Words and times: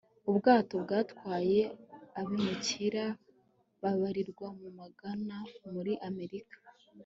ubwato 0.29 0.73
bwatwaye 0.83 1.59
abimukira 2.19 3.05
babarirwa 3.81 4.47
mu 4.59 4.69
magana 4.79 5.35
muri 5.73 5.93
amerika 6.09 6.57